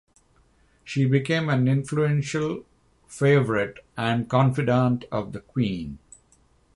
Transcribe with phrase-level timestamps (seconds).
[0.83, 2.65] She became an influential
[3.07, 5.99] favorite and confidant of the queen.